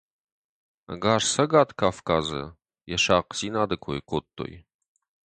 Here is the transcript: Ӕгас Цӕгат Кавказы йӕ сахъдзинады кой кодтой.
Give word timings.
Ӕгас 0.93 1.23
Цӕгат 1.33 1.69
Кавказы 1.79 2.43
йӕ 2.89 2.97
сахъдзинады 3.03 3.75
кой 3.85 3.99
кодтой. 4.09 4.53